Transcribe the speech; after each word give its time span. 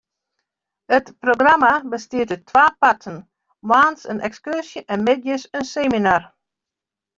It 0.97 1.07
programma 1.25 1.69
bestiet 1.91 2.33
út 2.37 2.41
twa 2.49 2.65
parten: 2.81 3.17
moarns 3.69 4.01
in 4.11 4.23
ekskurzje 4.27 4.81
en 4.93 5.05
middeis 5.07 5.43
in 5.57 5.65
seminar. 5.73 6.23